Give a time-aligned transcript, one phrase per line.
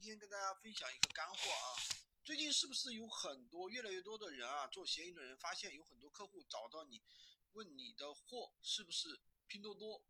[0.00, 1.74] 今天跟大家分享一个干货啊。
[2.24, 7.02] 最近是不是有很多越来越多的人啊，做闲鱼的人发现有很多客户找到你，
[7.54, 10.00] 问你的货是不是拼多多、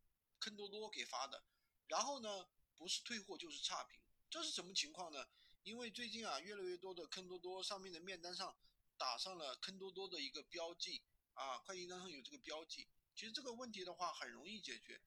[0.41, 1.43] 坑多多给发的，
[1.87, 2.47] 然后呢，
[2.77, 3.99] 不是退货就是差评，
[4.29, 5.27] 这是什么情况呢？
[5.63, 8.55] 因为最近啊，越来越多的坑多多上面的面单上
[8.99, 11.01] 打上了坑多多的一个标记
[11.33, 12.87] 啊，快递单上有这个标记。
[13.17, 15.01] 其实这个问题的话很容易解决，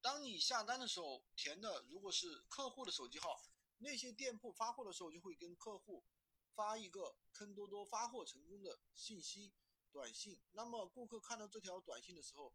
[0.00, 3.38] 当你下单的时候填的如果是客户的手机号。
[3.82, 6.04] 那些店铺发货的时候就会跟客户
[6.54, 9.52] 发一个坑多多发货成功的信息
[9.90, 10.40] 短信。
[10.52, 12.54] 那么顾客看到这条短信的时候，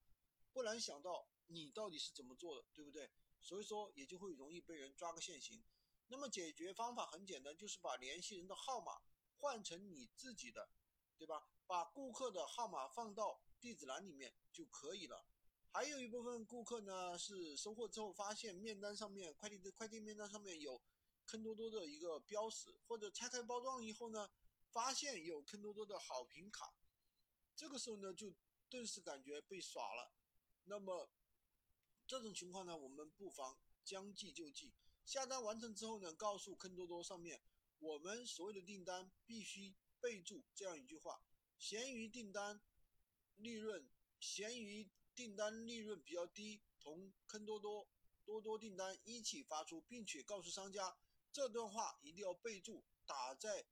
[0.53, 3.11] 不难想到你到底是怎么做的，对不对？
[3.41, 5.61] 所以说也就会容易被人抓个现行。
[6.07, 9.01] 那么解决方法很简单，就是把联系人的号码
[9.35, 10.69] 换成你自己的，
[11.17, 11.43] 对吧？
[11.65, 15.25] 把顾客的号码放到地址栏里面就可以了。
[15.73, 20.81] 还有一部分顾客呢是收货之后发现面单上面快递的快递面单上面有。
[21.27, 24.31] 坑多多的一个标识，或者拆开包装以后呢，
[24.71, 26.73] 发现有坑多多的好评卡，
[27.53, 28.33] 这个时候呢，就
[28.69, 30.13] 顿时感觉被耍了。
[30.63, 31.09] 那么
[32.07, 34.73] 这种情况呢，我们不妨将计就计，
[35.05, 37.41] 下单完成之后呢，告诉坑多多上面，
[37.79, 41.21] 我们所有的订单必须备注这样一句话：
[41.59, 42.61] 闲鱼订单
[43.35, 47.89] 利润，闲鱼订单利润比较低，同坑多多
[48.23, 50.97] 多多订单一起发出，并且告诉商家。
[51.37, 53.63] 这段话一定要备注，打在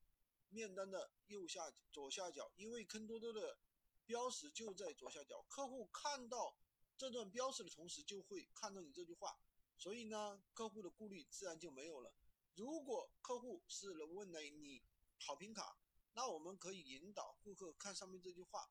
[0.50, 3.58] 面单的右下左下角，因为坑多多的
[4.04, 5.44] 标识就在左下角。
[5.48, 6.56] 客户看到
[6.96, 9.36] 这段标识的同时，就会看到你这句话，
[9.76, 12.14] 所以呢，客户的顾虑自然就没有了。
[12.54, 14.80] 如果客户是问了你
[15.18, 15.76] 好评卡，
[16.12, 18.70] 那我们可以引导顾客看上面这句话，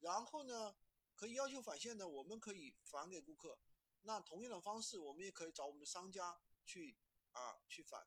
[0.00, 0.76] 然后呢，
[1.14, 3.58] 可以要求返现的，我们可以返给顾客。
[4.02, 6.98] 那同样的方式，我们也可以找我们的商家去
[7.32, 8.06] 啊去返。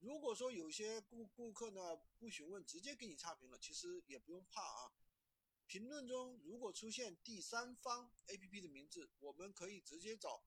[0.00, 4.92] 如果说有些顾顾客呢不询问，直接给你差评了，其实也不用怕啊。
[5.66, 10.42] 评论中如果出现第三方 APP 的名字，我们可以直接找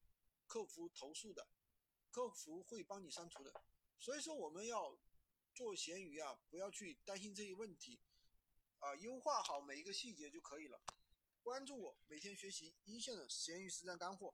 [0.47, 1.47] 客服投诉的，
[2.09, 3.63] 客服会帮你删除的。
[3.99, 4.97] 所以说我们要
[5.53, 7.99] 做闲鱼啊，不要去担心这些问题，
[8.79, 10.81] 啊，优化好每一个细节就可以了。
[11.43, 14.33] 关注我，每天学习一线的闲鱼实战干货。